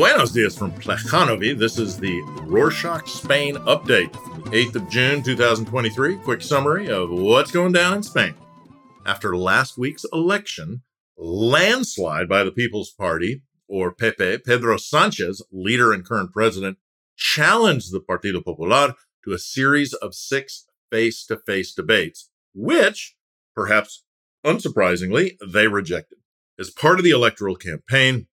Buenos 0.00 0.32
dias 0.32 0.56
from 0.56 0.72
Plejanovi. 0.72 1.58
This 1.58 1.78
is 1.78 1.98
the 1.98 2.22
Rorshok 2.46 3.06
Spain 3.06 3.56
update, 3.56 4.10
8th 4.46 4.76
of 4.76 4.88
June 4.88 5.22
2023. 5.22 6.16
Quick 6.16 6.40
summary 6.40 6.88
of 6.88 7.10
what's 7.10 7.50
going 7.50 7.72
down 7.72 7.98
in 7.98 8.02
Spain. 8.02 8.34
After 9.04 9.36
last 9.36 9.76
week's 9.76 10.06
election, 10.10 10.80
landslide 11.18 12.30
by 12.30 12.44
the 12.44 12.50
People's 12.50 12.90
Party, 12.90 13.42
or 13.68 13.92
Pepe, 13.92 14.38
Pedro 14.38 14.78
Sanchez, 14.78 15.42
leader 15.52 15.92
and 15.92 16.02
current 16.02 16.32
president, 16.32 16.78
challenged 17.14 17.92
the 17.92 18.00
Partido 18.00 18.42
Popular 18.42 18.94
to 19.26 19.34
a 19.34 19.38
series 19.38 19.92
of 19.92 20.14
six 20.14 20.64
face 20.90 21.26
to 21.26 21.36
face 21.36 21.74
debates, 21.74 22.30
which, 22.54 23.16
perhaps 23.54 24.04
unsurprisingly, 24.46 25.36
they 25.46 25.68
rejected. 25.68 26.20
As 26.58 26.70
part 26.70 26.98
of 26.98 27.04
the 27.04 27.10
electoral 27.10 27.54
campaign, 27.54 28.28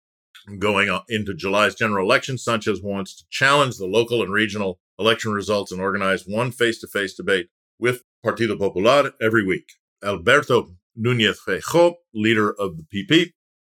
going 0.59 0.97
into 1.09 1.35
July's 1.35 1.75
general 1.75 2.05
election, 2.05 2.39
Sanchez 2.39 2.83
wants 2.83 3.17
to 3.17 3.25
challenge 3.31 3.77
the 3.77 3.87
local 3.87 4.23
and 4.23 4.33
regional 4.33 4.79
election 4.99 5.33
results 5.33 5.73
and 5.73 5.81
organize 5.81 6.27
one 6.27 6.51
face 6.51 6.81
to 6.81 6.87
face 6.87 7.15
debate 7.15 7.49
with 7.79 8.03
Partido 8.25 8.59
Popular 8.59 9.13
every 9.21 9.45
week. 9.45 9.73
Alberto 10.03 10.75
Nunez 10.97 11.41
Feijóo, 11.47 11.95
leader 12.15 12.51
of 12.51 12.77
the 12.77 12.85
PP, 12.85 13.33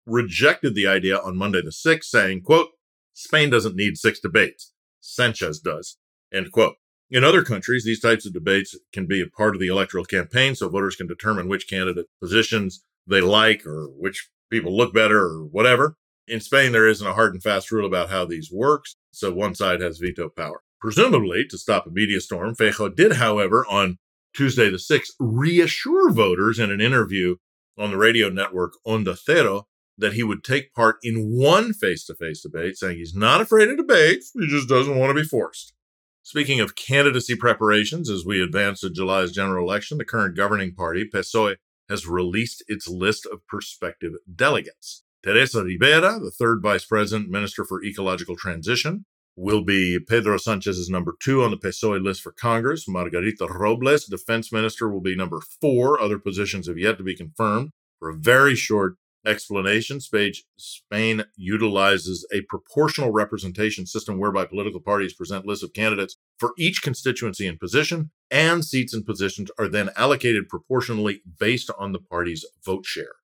rejected 0.06 0.76
the 0.76 0.88
idea 0.88 1.18
on 1.18 1.38
Monday 1.38 1.62
the 1.62 1.72
6th, 1.72 2.04
saying, 2.06 2.42
quote, 2.42 2.70
Spain 3.14 3.50
doesn't 3.50 3.76
need 3.76 3.98
six 3.98 4.20
debates. 4.20 4.74
Sanchez 5.00 5.60
does, 5.60 5.98
end 6.34 6.52
quote. 6.52 6.76
In 7.10 7.24
other 7.24 7.44
countries, 7.44 7.86
these 7.86 8.02
types 8.02 8.26
of 8.26 8.34
debates 8.34 8.76
can 8.92 9.06
be 9.06 9.22
a 9.22 9.28
part 9.28 9.56
of 9.56 9.62
the 9.62 9.68
electoral 9.68 10.06
campaign 10.06 10.56
so 10.56 10.68
voters 10.68 10.96
can 10.96 11.08
determine 11.08 11.48
which 11.48 11.70
candidate 11.70 12.08
positions 12.20 12.84
they 13.08 13.22
like 13.22 13.66
or 13.66 13.86
which 13.88 14.30
people 14.52 14.76
look 14.76 14.94
better 14.94 15.20
or 15.20 15.46
whatever. 15.46 15.98
In 16.28 16.40
Spain, 16.40 16.72
there 16.72 16.88
isn't 16.88 17.06
a 17.06 17.14
hard 17.14 17.34
and 17.34 17.44
fast 17.44 17.72
rule 17.72 17.86
about 17.86 18.10
how 18.10 18.26
these 18.26 18.52
works, 18.52 18.96
so 19.12 19.32
one 19.32 19.54
side 19.54 19.82
has 19.82 20.00
veto 20.00 20.30
power. 20.30 20.62
Presumably, 20.82 21.46
to 21.50 21.58
stop 21.58 21.86
a 21.86 21.92
media 21.92 22.20
storm, 22.20 22.56
Feijóo 22.56 22.96
did, 22.96 23.14
however, 23.14 23.66
on 23.70 23.98
Tuesday 24.36 24.70
the 24.70 24.78
6th, 24.78 25.12
reassure 25.20 26.12
voters 26.12 26.60
in 26.60 26.72
an 26.72 26.82
interview 26.82 27.36
on 27.78 27.92
the 27.92 27.98
radio 27.98 28.30
network 28.30 28.74
Onda 28.86 29.18
Cero 29.18 29.64
that 29.98 30.14
he 30.14 30.24
would 30.24 30.44
take 30.44 30.74
part 30.74 30.98
in 31.04 31.38
one 31.38 31.74
face 31.74 32.06
to 32.06 32.16
face 32.16 32.42
debate, 32.42 32.78
saying 32.78 32.98
he's 32.98 33.16
not 33.16 33.40
afraid 33.40 33.70
of 33.70 33.78
debates, 33.78 34.32
he 34.34 34.48
just 34.48 34.68
doesn't 34.68 34.98
want 34.98 35.10
to 35.10 35.22
be 35.22 35.28
forced. 35.28 35.74
Speaking 36.22 36.60
of 36.60 36.76
candidacy 36.76 37.36
preparations, 37.36 38.10
as 38.10 38.26
we 38.26 38.42
advance 38.42 38.82
to 38.82 38.90
July's 38.90 39.32
general 39.32 39.64
election, 39.64 40.00
the 40.00 40.06
current 40.06 40.36
governing 40.36 40.74
party, 40.74 41.08
PSOE, 41.08 41.58
has 41.88 42.08
released 42.08 42.64
its 42.68 42.88
list 42.88 43.28
of 43.28 43.46
prospective 43.48 44.14
delegates. 44.34 45.04
Teresa 45.26 45.64
Ribera, 45.64 46.20
the 46.20 46.30
third 46.30 46.62
vice 46.62 46.86
president, 46.86 47.32
minister 47.32 47.66
for 47.66 47.84
ecological 47.84 48.36
transition, 48.36 49.06
will 49.36 49.64
be 49.64 49.98
Pedro 50.00 50.38
Sanchez's 50.38 50.88
number 50.88 51.16
two 51.20 51.42
on 51.42 51.50
the 51.50 51.58
PSOE 51.58 52.00
list 52.00 52.22
for 52.22 52.32
Congress. 52.32 52.88
Margarita 52.88 53.48
Robles, 53.48 54.06
defense 54.06 54.52
minister, 54.52 54.88
will 54.88 55.02
be 55.02 55.16
number 55.16 55.42
four. 55.60 56.00
Other 56.00 56.20
positions 56.20 56.68
have 56.68 56.78
yet 56.78 57.00
to 57.00 57.04
be 57.04 57.16
confirmed. 57.16 57.72
For 57.98 58.10
a 58.10 58.16
very 58.16 58.54
short 58.54 58.98
explanation, 59.26 60.00
Spain 60.00 61.24
utilizes 61.36 62.28
a 62.32 62.42
proportional 62.42 63.10
representation 63.10 63.88
system 63.88 64.20
whereby 64.20 64.46
political 64.46 64.80
parties 64.80 65.16
present 65.16 65.44
lists 65.44 65.64
of 65.64 65.74
candidates 65.74 66.18
for 66.38 66.54
each 66.56 66.84
constituency 66.84 67.48
and 67.48 67.60
position, 67.60 68.12
and 68.30 68.64
seats 68.64 68.94
and 68.94 69.04
positions 69.04 69.50
are 69.58 69.68
then 69.68 69.90
allocated 69.98 70.48
proportionally 70.50 71.24
based 71.40 71.72
on 71.80 71.94
the 71.94 72.00
party's 72.00 72.46
vote 72.64 72.86
share. 72.86 73.16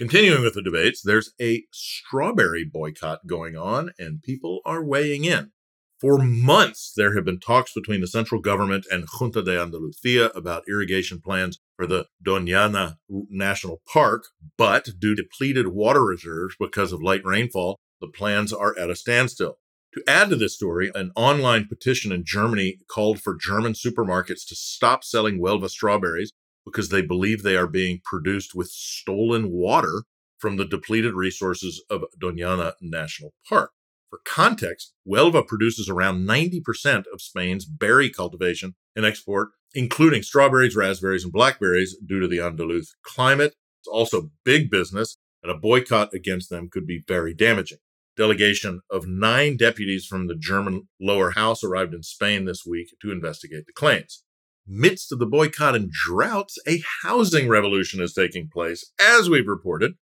Continuing 0.00 0.42
with 0.42 0.54
the 0.54 0.62
debates, 0.62 1.02
there's 1.02 1.34
a 1.38 1.64
strawberry 1.70 2.64
boycott 2.64 3.26
going 3.26 3.54
on, 3.54 3.90
and 3.98 4.22
people 4.22 4.60
are 4.64 4.82
weighing 4.82 5.26
in. 5.26 5.52
For 6.00 6.16
months, 6.16 6.94
there 6.96 7.14
have 7.14 7.26
been 7.26 7.38
talks 7.38 7.74
between 7.74 8.00
the 8.00 8.06
central 8.06 8.40
government 8.40 8.86
and 8.90 9.04
Junta 9.06 9.42
de 9.42 9.60
Andalucia 9.60 10.34
about 10.34 10.62
irrigation 10.66 11.20
plans 11.20 11.58
for 11.76 11.86
the 11.86 12.06
Doñana 12.26 12.94
National 13.10 13.82
Park, 13.86 14.24
but 14.56 14.88
due 14.98 15.14
to 15.14 15.22
depleted 15.22 15.68
water 15.68 16.02
reserves 16.02 16.56
because 16.58 16.92
of 16.92 17.02
light 17.02 17.20
rainfall, 17.22 17.78
the 18.00 18.08
plans 18.08 18.54
are 18.54 18.74
at 18.78 18.88
a 18.88 18.96
standstill. 18.96 19.58
To 19.92 20.02
add 20.08 20.30
to 20.30 20.36
this 20.36 20.54
story, 20.54 20.90
an 20.94 21.12
online 21.14 21.68
petition 21.68 22.10
in 22.10 22.24
Germany 22.24 22.78
called 22.90 23.20
for 23.20 23.36
German 23.38 23.74
supermarkets 23.74 24.48
to 24.48 24.56
stop 24.56 25.04
selling 25.04 25.38
Huelva 25.38 25.68
strawberries 25.68 26.32
because 26.64 26.88
they 26.88 27.02
believe 27.02 27.42
they 27.42 27.56
are 27.56 27.66
being 27.66 28.00
produced 28.04 28.54
with 28.54 28.68
stolen 28.68 29.50
water 29.50 30.04
from 30.38 30.56
the 30.56 30.64
depleted 30.64 31.14
resources 31.14 31.82
of 31.90 32.04
Doñana 32.20 32.72
National 32.80 33.32
Park. 33.48 33.72
For 34.08 34.20
context, 34.24 34.92
Huelva 35.06 35.46
produces 35.46 35.88
around 35.88 36.26
90% 36.26 37.04
of 37.12 37.20
Spain's 37.20 37.64
berry 37.64 38.10
cultivation 38.10 38.74
and 38.96 39.04
export, 39.04 39.50
including 39.72 40.22
strawberries, 40.22 40.74
raspberries, 40.74 41.22
and 41.22 41.32
blackberries 41.32 41.96
due 42.04 42.18
to 42.18 42.26
the 42.26 42.38
Andaluz 42.38 42.88
climate. 43.04 43.54
It's 43.80 43.88
also 43.88 44.30
big 44.44 44.68
business, 44.68 45.16
and 45.42 45.52
a 45.52 45.56
boycott 45.56 46.12
against 46.12 46.50
them 46.50 46.68
could 46.70 46.86
be 46.86 47.04
very 47.06 47.34
damaging. 47.34 47.78
Delegation 48.16 48.80
of 48.90 49.06
nine 49.06 49.56
deputies 49.56 50.06
from 50.06 50.26
the 50.26 50.34
German 50.34 50.88
lower 51.00 51.30
house 51.30 51.62
arrived 51.62 51.94
in 51.94 52.02
Spain 52.02 52.44
this 52.44 52.66
week 52.66 52.88
to 53.00 53.12
investigate 53.12 53.64
the 53.66 53.72
claims 53.72 54.24
midst 54.70 55.12
of 55.12 55.18
the 55.18 55.26
boycott 55.26 55.74
and 55.74 55.90
droughts, 55.90 56.56
a 56.66 56.82
housing 57.02 57.48
revolution 57.48 58.00
is 58.00 58.14
taking 58.14 58.48
place, 58.48 58.92
as 59.00 59.28
we've 59.28 59.48
reported. 59.48 59.94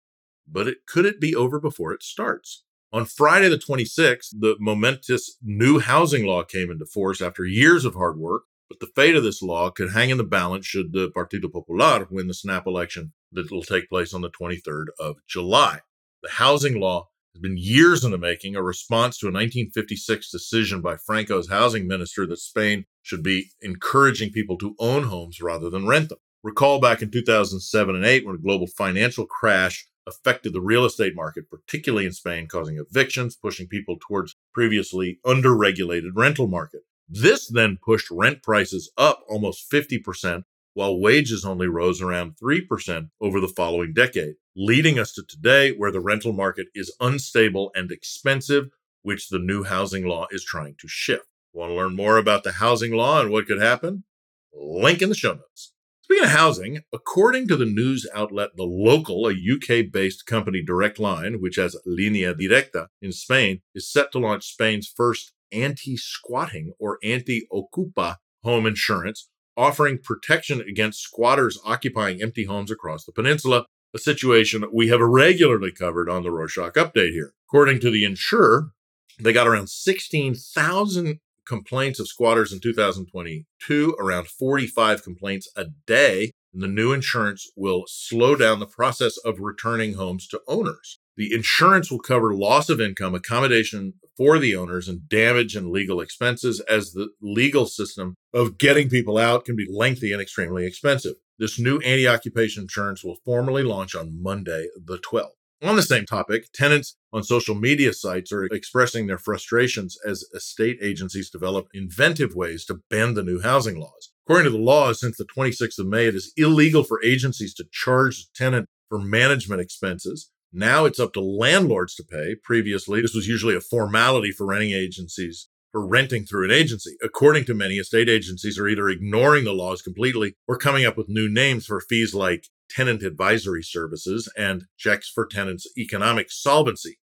But 0.47 0.69
it, 0.69 0.79
could 0.87 1.07
it 1.07 1.21
be 1.21 1.35
over 1.35 1.61
before 1.61 1.93
it 1.93 2.03
starts? 2.03 2.65
On 2.93 3.05
Friday, 3.05 3.49
the 3.49 3.59
26th, 3.59 4.29
the 4.33 4.57
momentous 4.59 5.37
new 5.43 5.79
housing 5.79 6.25
law 6.25 6.43
came 6.45 6.71
into 6.71 6.87
force 6.87 7.21
after 7.21 7.45
years 7.45 7.85
of 7.85 7.95
hard 7.95 8.19
work. 8.19 8.43
But 8.69 8.81
the 8.81 8.93
fate 8.97 9.15
of 9.15 9.23
this 9.23 9.43
law 9.43 9.71
could 9.71 9.93
hang 9.93 10.11
in 10.11 10.19
the 10.19 10.25
balance 10.25 10.67
should 10.67 10.93
the 10.93 11.11
Partido 11.11 11.51
Popular 11.53 12.09
win 12.11 12.27
the 12.27 12.35
snap 12.35 12.67
election 12.67 13.13
that 13.31 13.51
will 13.51 13.63
take 13.63 13.89
place 13.89 14.13
on 14.13 14.23
the 14.23 14.31
23rd 14.31 14.87
of 14.99 15.19
July. 15.29 15.81
The 16.23 16.31
housing 16.31 16.81
law 16.81 17.09
has 17.33 17.41
been 17.41 17.57
years 17.57 18.03
in 18.03 18.11
the 18.11 18.19
making, 18.19 18.57
a 18.57 18.63
response 18.63 19.19
to 19.19 19.27
a 19.27 19.31
1956 19.31 20.31
decision 20.31 20.81
by 20.81 20.97
Franco's 20.97 21.49
housing 21.49 21.87
minister 21.87 22.27
that 22.27 22.39
Spain 22.39 22.87
should 23.07 23.23
be 23.23 23.51
encouraging 23.63 24.33
people 24.33 24.59
to 24.59 24.75
own 24.81 25.05
homes 25.05 25.41
rather 25.41 25.71
than 25.71 25.87
rent 25.87 26.09
them. 26.09 26.19
Recall 26.43 26.81
back 26.81 27.03
in 27.03 27.11
2007 27.13 27.95
and 27.95 28.05
8 28.05 28.27
when 28.27 28.35
a 28.35 28.39
global 28.39 28.67
financial 28.67 29.27
crash 29.27 29.87
affected 30.09 30.53
the 30.53 30.61
real 30.61 30.85
estate 30.85 31.15
market, 31.15 31.49
particularly 31.49 32.05
in 32.05 32.13
Spain, 32.13 32.49
causing 32.49 32.79
evictions, 32.79 33.37
pushing 33.37 33.69
people 33.69 33.97
towards 34.01 34.35
previously 34.53 35.21
underregulated 35.25 36.11
rental 36.17 36.49
market. 36.49 36.81
This 37.09 37.49
then 37.49 37.79
pushed 37.81 38.11
rent 38.11 38.43
prices 38.43 38.91
up 38.99 39.23
almost 39.29 39.71
50%, 39.71 40.43
while 40.75 41.01
wages 41.01 41.45
only 41.45 41.69
rose 41.69 42.03
around 42.03 42.35
3% 42.43 43.11
over 43.21 43.41
the 43.41 43.49
following 43.49 43.93
decade, 43.93 44.35
leading 44.57 44.99
us 44.99 45.13
to 45.13 45.23
today 45.23 45.71
where 45.71 45.93
the 45.93 46.01
rental 46.01 46.33
market 46.33 46.67
is 46.75 46.95
unstable 46.99 47.71
and 47.77 47.93
expensive, 47.93 48.71
which 49.03 49.29
the 49.29 49.39
new 49.39 49.63
housing 49.63 50.05
law 50.05 50.27
is 50.33 50.45
trying 50.45 50.75
to 50.81 50.89
shift. 50.89 51.27
Want 51.57 51.71
to 51.71 51.75
learn 51.75 51.97
more 51.97 52.19
about 52.19 52.45
the 52.45 52.53
housing 52.53 52.93
law 52.93 53.23
and 53.23 53.31
what 53.31 53.47
could 53.47 53.63
happen? 53.63 54.05
Link 54.53 55.01
in 55.01 55.09
the 55.09 55.15
show 55.15 55.33
notes. 55.33 55.73
Speaking 56.03 56.25
of 56.25 56.31
housing, 56.31 56.81
according 56.93 57.49
to 57.49 57.57
the 57.57 57.65
news 57.65 58.07
outlet 58.15 58.51
The 58.57 58.65
Local, 58.65 59.27
a 59.27 59.31
UK 59.33 59.91
based 59.91 60.27
company 60.27 60.63
Direct 60.63 60.99
Line, 60.99 61.41
which 61.41 61.57
has 61.57 61.75
Linea 61.87 62.35
Directa 62.35 62.89
in 63.01 63.11
Spain, 63.11 63.63
is 63.75 63.91
set 63.91 64.13
to 64.13 64.19
launch 64.19 64.45
Spain's 64.45 64.87
first 64.87 65.33
anti 65.51 65.97
squatting 65.97 66.75
or 66.79 66.99
anti 67.03 67.49
okupa 67.51 68.17
home 68.43 68.67
insurance, 68.67 69.31
offering 69.57 69.97
protection 69.97 70.61
against 70.61 71.01
squatters 71.01 71.59
occupying 71.65 72.21
empty 72.21 72.45
homes 72.45 72.71
across 72.71 73.07
the 73.07 73.13
peninsula, 73.13 73.65
a 73.95 73.99
situation 73.99 74.67
we 74.75 74.89
have 74.89 75.01
regularly 75.01 75.73
covered 75.73 76.11
on 76.11 76.23
the 76.23 76.29
Rorshok 76.29 76.73
update 76.73 77.13
here. 77.13 77.33
According 77.49 77.81
to 77.81 77.91
the 77.91 78.05
insurer, 78.05 78.73
they 79.19 79.33
got 79.33 79.49
around 79.49 79.71
16,000 79.71 81.21
complaints 81.47 82.01
of 82.01 82.09
squatters 82.09 82.53
in 82.53 82.61
2022, 82.61 83.97
around 83.99 84.29
45 84.29 85.03
complaints 85.03 85.49
a 85.57 85.67
day. 85.87 86.33
And 86.53 86.63
the 86.63 86.69
new 86.69 86.93
insurance 86.93 87.51
will 87.57 87.85
slow 87.87 88.35
down 88.35 88.61
the 88.61 88.67
process 88.67 89.17
of 89.19 89.41
returning 89.41 89.95
homes 89.95 90.27
to 90.29 90.41
owners. 90.49 90.99
The 91.17 91.33
insurance 91.33 91.91
will 91.91 92.01
cover 92.01 92.35
loss 92.35 92.69
of 92.69 92.81
income, 92.81 93.15
accommodation 93.15 93.95
for 94.17 94.39
the 94.39 94.55
owners, 94.55 94.89
and 94.89 95.09
damage 95.09 95.57
and 95.57 95.71
legal 95.71 96.01
expenses, 96.01 96.61
as 96.61 96.93
the 96.93 97.09
legal 97.21 97.67
system 97.67 98.15
of 98.33 98.59
getting 98.59 98.89
people 98.89 99.19
out 99.19 99.45
can 99.45 99.57
be 99.57 99.67
lengthy 99.71 100.13
and 100.13 100.21
extremely 100.21 100.67
expensive. 100.67 101.15
This 101.39 101.59
new 101.59 101.79
anti 101.81 102.07
occupation 102.09 102.63
insurance 102.63 103.05
will 103.05 103.17
formally 103.25 103.63
launch 103.63 103.95
on 103.95 104.23
Monday, 104.23 104.69
the 104.83 104.99
12th. 104.99 105.31
On 105.63 105.75
the 105.75 105.83
same 105.83 106.05
topic, 106.05 106.53
tenants 106.53 106.97
on 107.15 107.23
social 107.23 107.55
media 107.55 107.95
sites 107.95 108.31
are 108.31 108.45
expressing 108.45 109.07
their 109.07 109.17
frustrations 109.17 109.97
as 110.07 110.25
estate 110.35 110.79
agencies 110.83 111.31
develop 111.31 111.69
inventive 111.73 112.35
ways 112.35 112.67
to 112.67 112.81
bend 112.91 113.17
the 113.17 113.23
new 113.23 113.41
housing 113.41 113.81
laws. 113.81 114.13
According 114.27 114.53
to 114.53 114.59
the 114.59 114.63
laws, 114.63 115.01
since 115.01 115.17
the 115.17 115.25
26th 115.25 115.79
of 115.79 115.87
May, 115.87 116.07
it 116.07 116.15
is 116.15 116.33
illegal 116.37 116.85
for 116.85 117.03
agencies 117.03 117.55
to 117.55 117.65
charge 117.73 118.19
the 118.19 118.29
tenant 118.35 118.69
for 118.91 118.99
management 118.99 119.63
expenses. 119.63 120.31
Now 120.53 120.85
it's 120.85 121.01
up 121.01 121.15
to 121.15 121.21
landlords 121.21 121.95
to 121.95 122.05
pay. 122.05 122.35
Previously, 122.45 123.01
this 123.01 123.15
was 123.15 123.27
usually 123.27 123.57
a 123.57 123.61
formality 123.61 124.33
for 124.33 124.47
renting 124.47 124.73
agencies 124.73 125.49
for 125.73 125.87
renting 125.87 126.25
through 126.25 126.45
an 126.45 126.51
agency. 126.51 126.97
According 127.03 127.45
to 127.47 127.55
many, 127.55 127.77
estate 127.77 128.09
agencies 128.09 128.59
are 128.59 128.69
either 128.69 128.89
ignoring 128.89 129.45
the 129.45 129.53
laws 129.53 129.83
completely 129.83 130.35
or 130.47 130.57
coming 130.57 130.85
up 130.85 130.97
with 130.97 131.09
new 131.09 131.29
names 131.29 131.67
for 131.67 131.81
fees 131.81 132.15
like 132.15 132.47
tenant 132.71 133.03
advisory 133.03 133.63
services 133.63 134.31
and 134.37 134.65
checks 134.77 135.09
for 135.09 135.27
tenants' 135.27 135.67
economic 135.77 136.31
solvency. 136.31 136.99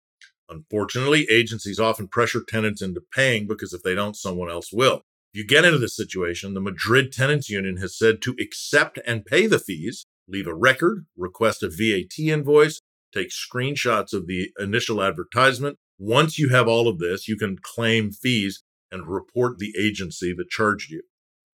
Unfortunately, 0.49 1.27
agencies 1.31 1.79
often 1.79 2.07
pressure 2.07 2.41
tenants 2.47 2.81
into 2.81 3.01
paying 3.13 3.47
because 3.47 3.73
if 3.73 3.81
they 3.81 3.95
don't, 3.95 4.15
someone 4.15 4.49
else 4.49 4.71
will. 4.71 5.01
If 5.33 5.39
you 5.39 5.47
get 5.47 5.65
into 5.65 5.79
this 5.79 5.95
situation, 5.95 6.53
the 6.53 6.61
Madrid 6.61 7.11
Tenants 7.11 7.49
Union 7.49 7.77
has 7.77 7.97
said 7.97 8.21
to 8.21 8.35
accept 8.39 8.99
and 9.05 9.25
pay 9.25 9.47
the 9.47 9.57
fees, 9.57 10.05
leave 10.27 10.45
a 10.45 10.53
record, 10.53 11.05
request 11.17 11.63
a 11.63 11.69
VAT 11.69 12.19
invoice, 12.19 12.81
take 13.13 13.29
screenshots 13.29 14.13
of 14.13 14.27
the 14.27 14.51
initial 14.59 15.01
advertisement. 15.01 15.77
Once 15.97 16.37
you 16.37 16.49
have 16.49 16.67
all 16.67 16.87
of 16.87 16.99
this, 16.99 17.27
you 17.27 17.35
can 17.35 17.57
claim 17.61 18.11
fees 18.11 18.63
and 18.91 19.07
report 19.07 19.57
the 19.57 19.73
agency 19.79 20.33
that 20.37 20.49
charged 20.49 20.91
you. 20.91 21.01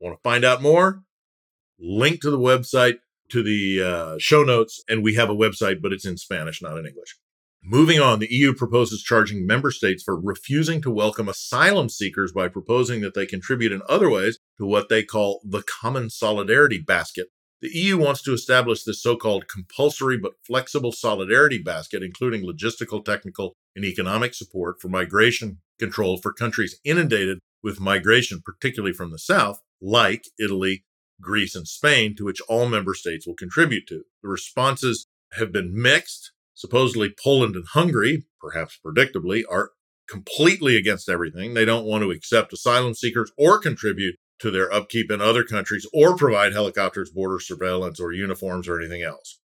Want 0.02 0.18
to 0.18 0.22
find 0.30 0.44
out 0.44 0.62
more? 0.62 1.04
Link 1.80 2.22
to 2.22 2.30
the 2.30 2.38
website, 2.38 2.98
to 3.30 3.44
the 3.44 3.82
uh, 3.82 4.16
show 4.20 4.44
notes, 4.44 4.84
and 4.88 5.04
we 5.04 5.16
have 5.16 5.30
a 5.30 5.36
website, 5.36 5.82
but 5.82 5.94
it's 5.94 6.06
in 6.06 6.18
Spanish, 6.18 6.62
not 6.62 6.78
in 6.78 6.86
English. 6.86 7.18
Moving 7.64 8.00
on, 8.00 8.20
the 8.20 8.34
EU 8.34 8.54
proposes 8.54 9.04
charging 9.04 9.46
member 9.46 9.70
states 9.70 10.02
for 10.02 10.20
refusing 10.20 10.82
to 10.82 10.90
welcome 10.90 11.28
asylum 11.28 11.90
seekers 11.90 12.32
by 12.32 12.48
proposing 12.48 13.02
that 13.02 13.14
they 13.14 13.26
contribute 13.26 13.74
in 13.74 13.82
other 13.90 14.10
ways 14.10 14.40
to 14.58 14.66
what 14.66 14.88
they 14.88 15.04
call 15.04 15.42
the 15.44 15.62
common 15.64 16.10
solidarity 16.10 16.80
basket. 16.80 17.28
The 17.62 17.70
EU 17.70 17.98
wants 17.98 18.22
to 18.22 18.34
establish 18.34 18.84
this 18.84 19.04
so 19.04 19.18
called 19.18 19.50
compulsory 19.50 20.18
but 20.18 20.36
flexible 20.48 20.94
solidarity 20.94 21.58
basket, 21.58 22.02
including 22.02 22.44
logistical, 22.44 23.04
technical, 23.04 23.56
and 23.76 23.84
economic 23.84 24.34
support 24.34 24.80
for 24.80 24.88
migration 24.88 25.60
control 25.78 26.18
for 26.18 26.32
countries 26.32 26.80
inundated 26.86 27.40
with 27.62 27.82
migration, 27.82 28.42
particularly 28.44 28.94
from 28.94 29.12
the 29.12 29.20
south, 29.20 29.60
like 29.82 30.24
Italy, 30.40 30.86
Greece, 31.22 31.56
and 31.56 31.68
Spain, 31.68 32.16
to 32.16 32.26
which 32.26 32.42
all 32.48 32.68
member 32.68 32.94
states 32.94 33.28
will 33.28 33.36
contribute 33.36 33.88
to. 33.88 34.04
The 34.24 34.30
responses 34.30 35.08
have 35.34 35.52
been 35.52 35.72
mixed 35.74 36.32
Supposedly, 36.60 37.16
Poland 37.24 37.56
and 37.56 37.66
Hungary, 37.70 38.26
perhaps 38.42 38.78
predictably, 38.86 39.44
are 39.50 39.72
completely 40.10 40.76
against 40.76 41.08
everything. 41.08 41.54
They 41.54 41.64
don't 41.64 41.86
want 41.86 42.04
to 42.04 42.12
accept 42.12 42.52
asylum 42.52 42.96
seekers 42.96 43.32
or 43.38 43.60
contribute 43.60 44.18
to 44.40 44.52
their 44.52 44.70
upkeep 44.70 45.10
in 45.10 45.22
other 45.22 45.46
countries 45.46 45.88
or 45.94 46.18
provide 46.18 46.52
helicopters, 46.52 47.12
border 47.12 47.40
surveillance, 47.40 47.98
or 47.98 48.12
uniforms 48.12 48.68
or 48.68 48.78
anything 48.78 49.02
else. 49.02 49.40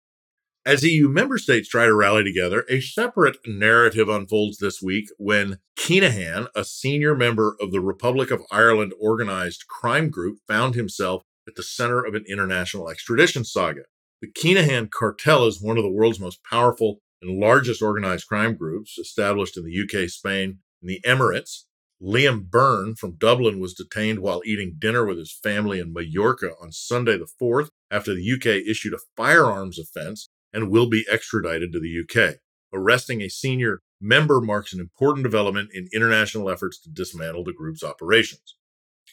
As 0.67 0.83
EU 0.83 1.09
member 1.09 1.39
states 1.39 1.69
try 1.69 1.87
to 1.87 1.95
rally 1.95 2.25
together, 2.25 2.65
a 2.69 2.81
separate 2.81 3.37
narrative 3.47 4.09
unfolds 4.09 4.59
this 4.59 4.83
week 4.83 5.07
when 5.17 5.59
Kinahan, 5.79 6.49
a 6.57 6.65
senior 6.65 7.15
member 7.15 7.55
of 7.61 7.71
the 7.71 7.81
Republic 7.81 8.33
of 8.33 8.43
Ireland 8.51 8.93
organized 9.01 9.69
crime 9.69 10.11
group, 10.11 10.39
found 10.49 10.75
himself 10.75 11.23
at 11.47 11.55
the 11.57 11.63
center 11.63 12.05
of 12.05 12.15
an 12.15 12.25
international 12.29 12.89
extradition 12.89 13.45
saga. 13.45 13.83
The 14.21 14.33
Kinahan 14.33 14.91
cartel 14.91 15.47
is 15.47 15.61
one 15.61 15.77
of 15.77 15.85
the 15.85 15.91
world's 15.91 16.21
most 16.21 16.41
powerful 16.49 17.01
and 17.21 17.39
largest 17.39 17.83
organized 17.83 18.27
crime 18.27 18.57
groups 18.57 18.99
established 18.99 19.57
in 19.57 19.65
the 19.65 19.83
UK, 19.83 20.09
Spain, 20.09 20.61
and 20.81 20.91
the 20.91 21.01
Emirates. 21.07 21.65
Liam 22.03 22.51
Byrne 22.51 22.95
from 22.95 23.17
Dublin 23.17 23.61
was 23.61 23.73
detained 23.73 24.19
while 24.19 24.43
eating 24.45 24.77
dinner 24.79 25.07
with 25.07 25.19
his 25.19 25.33
family 25.43 25.79
in 25.79 25.93
Mallorca 25.93 26.53
on 26.61 26.73
Sunday 26.73 27.17
the 27.17 27.29
4th 27.41 27.71
after 27.91 28.15
the 28.15 28.33
UK 28.33 28.67
issued 28.69 28.93
a 28.93 28.99
firearms 29.17 29.79
offense 29.79 30.29
and 30.53 30.71
will 30.71 30.89
be 30.89 31.07
extradited 31.11 31.73
to 31.73 31.81
the 31.81 32.01
UK. 32.03 32.37
Arresting 32.73 33.23
a 33.23 33.29
senior 33.29 33.81
member 34.01 34.41
marks 34.41 34.73
an 34.73 34.81
important 34.81 35.25
development 35.25 35.71
in 35.73 35.89
international 35.95 36.51
efforts 36.51 36.81
to 36.81 36.91
dismantle 36.91 37.45
the 37.45 37.53
group's 37.53 37.83
operations. 37.83 38.57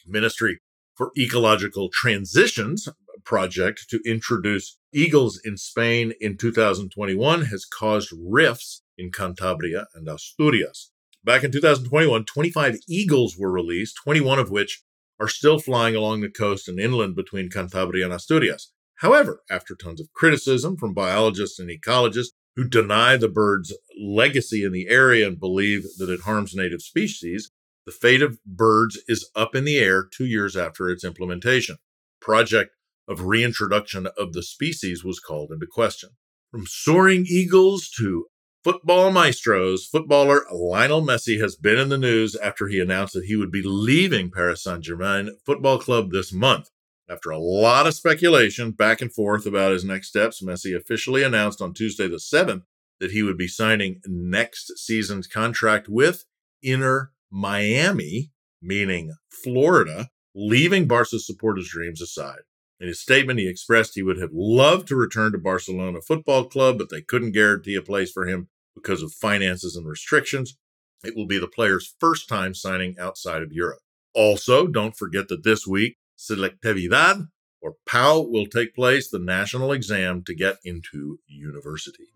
Ministry 0.06 0.58
for 0.94 1.10
Ecological 1.18 1.88
Transitions 1.92 2.88
project 3.24 3.86
to 3.88 4.00
introduce 4.04 4.78
eagles 4.92 5.40
in 5.44 5.56
Spain 5.56 6.12
in 6.20 6.36
2021 6.36 7.46
has 7.46 7.64
caused 7.64 8.12
rifts 8.12 8.82
in 8.98 9.10
Cantabria 9.10 9.86
and 9.94 10.08
Asturias. 10.08 10.90
Back 11.24 11.44
in 11.44 11.52
2021, 11.52 12.24
25 12.24 12.78
eagles 12.88 13.36
were 13.38 13.52
released, 13.52 13.96
21 14.02 14.38
of 14.38 14.50
which 14.50 14.82
are 15.20 15.28
still 15.28 15.58
flying 15.58 15.94
along 15.94 16.20
the 16.20 16.28
coast 16.28 16.68
and 16.68 16.80
inland 16.80 17.14
between 17.14 17.48
Cantabria 17.48 18.04
and 18.04 18.12
Asturias. 18.12 18.72
However, 18.96 19.42
after 19.50 19.74
tons 19.74 20.00
of 20.00 20.12
criticism 20.12 20.76
from 20.76 20.94
biologists 20.94 21.58
and 21.58 21.70
ecologists 21.70 22.32
who 22.56 22.68
deny 22.68 23.16
the 23.16 23.28
bird's 23.28 23.72
legacy 24.00 24.64
in 24.64 24.72
the 24.72 24.88
area 24.88 25.26
and 25.26 25.40
believe 25.40 25.84
that 25.98 26.10
it 26.10 26.22
harms 26.22 26.54
native 26.54 26.82
species, 26.82 27.50
the 27.86 27.92
fate 27.92 28.22
of 28.22 28.38
birds 28.44 29.00
is 29.08 29.28
up 29.34 29.54
in 29.54 29.64
the 29.64 29.78
air 29.78 30.04
two 30.04 30.26
years 30.26 30.56
after 30.56 30.88
its 30.88 31.04
implementation. 31.04 31.76
Project 32.20 32.76
of 33.08 33.24
reintroduction 33.24 34.06
of 34.16 34.32
the 34.32 34.42
species 34.42 35.04
was 35.04 35.18
called 35.18 35.50
into 35.50 35.66
question. 35.66 36.10
From 36.50 36.66
soaring 36.66 37.26
eagles 37.28 37.90
to 37.98 38.26
football 38.62 39.10
maestros, 39.10 39.86
footballer 39.86 40.44
Lionel 40.52 41.02
Messi 41.02 41.40
has 41.40 41.56
been 41.56 41.78
in 41.78 41.88
the 41.88 41.98
news 41.98 42.36
after 42.36 42.68
he 42.68 42.78
announced 42.78 43.14
that 43.14 43.24
he 43.24 43.36
would 43.36 43.50
be 43.50 43.62
leaving 43.64 44.30
Paris 44.30 44.62
Saint 44.62 44.82
Germain 44.82 45.36
Football 45.44 45.78
Club 45.78 46.12
this 46.12 46.32
month. 46.32 46.68
After 47.10 47.30
a 47.30 47.38
lot 47.38 47.86
of 47.86 47.94
speculation 47.94 48.70
back 48.70 49.02
and 49.02 49.12
forth 49.12 49.44
about 49.44 49.72
his 49.72 49.84
next 49.84 50.08
steps, 50.08 50.42
Messi 50.42 50.76
officially 50.76 51.22
announced 51.22 51.60
on 51.60 51.74
Tuesday 51.74 52.06
the 52.06 52.16
7th 52.16 52.62
that 53.00 53.10
he 53.10 53.22
would 53.22 53.36
be 53.36 53.48
signing 53.48 54.00
next 54.06 54.78
season's 54.78 55.26
contract 55.26 55.88
with 55.88 56.24
Inter 56.62 57.10
Miami, 57.32 58.30
meaning 58.60 59.14
Florida, 59.30 60.08
leaving 60.34 60.86
Barca's 60.86 61.26
supporters' 61.26 61.70
dreams 61.70 62.02
aside. 62.02 62.40
In 62.78 62.88
his 62.88 63.00
statement, 63.00 63.38
he 63.38 63.48
expressed 63.48 63.94
he 63.94 64.02
would 64.02 64.18
have 64.18 64.32
loved 64.32 64.88
to 64.88 64.96
return 64.96 65.32
to 65.32 65.38
Barcelona 65.38 66.00
Football 66.00 66.44
Club, 66.44 66.78
but 66.78 66.90
they 66.90 67.00
couldn't 67.00 67.32
guarantee 67.32 67.76
a 67.76 67.82
place 67.82 68.10
for 68.10 68.26
him 68.26 68.48
because 68.74 69.02
of 69.02 69.12
finances 69.12 69.76
and 69.76 69.86
restrictions. 69.86 70.56
It 71.04 71.16
will 71.16 71.26
be 71.26 71.38
the 71.38 71.48
player's 71.48 71.94
first 71.98 72.28
time 72.28 72.54
signing 72.54 72.96
outside 72.98 73.42
of 73.42 73.52
Europe. 73.52 73.80
Also, 74.14 74.66
don't 74.66 74.96
forget 74.96 75.28
that 75.28 75.44
this 75.44 75.66
week, 75.66 75.96
Selectividad, 76.18 77.28
or 77.60 77.76
PAU, 77.86 78.20
will 78.20 78.46
take 78.46 78.74
place, 78.74 79.08
the 79.08 79.18
national 79.18 79.72
exam 79.72 80.22
to 80.24 80.34
get 80.34 80.56
into 80.64 81.18
university. 81.26 82.08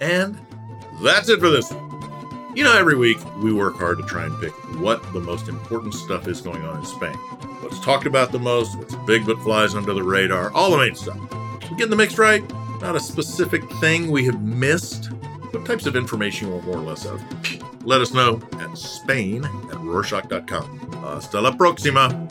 And 0.00 0.38
that's 1.02 1.28
it 1.28 1.40
for 1.40 1.50
this. 1.50 1.72
You 2.54 2.64
know, 2.64 2.76
every 2.76 2.96
week 2.96 3.18
we 3.36 3.52
work 3.52 3.76
hard 3.76 3.98
to 3.98 4.04
try 4.04 4.24
and 4.24 4.38
pick 4.40 4.52
what 4.80 5.00
the 5.12 5.20
most 5.20 5.48
important 5.48 5.94
stuff 5.94 6.26
is 6.26 6.40
going 6.40 6.64
on 6.64 6.78
in 6.78 6.84
Spain. 6.84 7.14
What's 7.62 7.78
talked 7.78 8.06
about 8.06 8.32
the 8.32 8.40
most, 8.40 8.76
what's 8.76 8.96
big 9.06 9.24
but 9.24 9.38
flies 9.42 9.76
under 9.76 9.94
the 9.94 10.02
radar, 10.02 10.52
all 10.52 10.72
the 10.72 10.78
main 10.78 10.96
stuff. 10.96 11.16
We're 11.70 11.76
getting 11.76 11.90
the 11.90 11.96
mix 11.96 12.18
right? 12.18 12.42
Not 12.80 12.96
a 12.96 13.00
specific 13.00 13.62
thing 13.74 14.10
we 14.10 14.24
have 14.24 14.42
missed. 14.42 15.12
What 15.52 15.64
types 15.64 15.86
of 15.86 15.94
information 15.94 16.48
you 16.48 16.54
want 16.54 16.66
more 16.66 16.78
or 16.78 16.80
less 16.80 17.04
of? 17.04 17.22
Let 17.86 18.00
us 18.00 18.12
know 18.12 18.40
at 18.58 18.76
spain 18.76 19.44
at 19.44 19.76
rorshok.com. 19.76 20.78
Hasta 21.02 21.40
la 21.40 21.52
próxima. 21.52 22.29